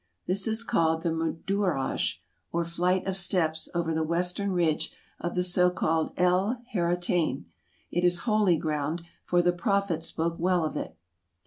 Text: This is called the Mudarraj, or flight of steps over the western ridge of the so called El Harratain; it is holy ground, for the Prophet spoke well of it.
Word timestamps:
This 0.25 0.47
is 0.47 0.63
called 0.63 1.03
the 1.03 1.11
Mudarraj, 1.11 2.15
or 2.51 2.65
flight 2.65 3.05
of 3.05 3.15
steps 3.15 3.69
over 3.75 3.93
the 3.93 4.01
western 4.01 4.51
ridge 4.51 4.95
of 5.19 5.35
the 5.35 5.43
so 5.43 5.69
called 5.69 6.11
El 6.17 6.59
Harratain; 6.73 7.45
it 7.91 8.03
is 8.03 8.21
holy 8.21 8.57
ground, 8.57 9.03
for 9.23 9.43
the 9.43 9.53
Prophet 9.53 10.01
spoke 10.01 10.37
well 10.39 10.65
of 10.65 10.75
it. 10.75 10.97